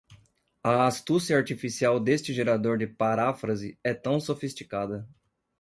[0.63, 5.07] A astúcia artificial deste gerador de paráfrase é tão sofisticada